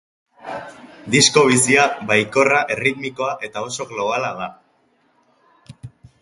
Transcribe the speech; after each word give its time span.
Disko 1.15 1.43
bizia, 1.49 1.83
baikorra 2.11 2.63
erritmikoa 2.77 3.29
eta 3.49 3.65
oso 3.69 3.87
globala 3.93 4.33
da. 4.41 4.49